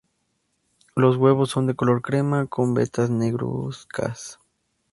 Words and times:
Los 0.95 1.17
huevos 1.17 1.51
son 1.51 1.67
de 1.67 1.75
color 1.75 2.01
crema 2.01 2.47
con 2.47 2.73
vetas 2.73 3.11
negruzcas. 3.11 4.39